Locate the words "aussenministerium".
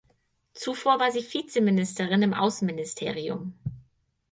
2.33-3.53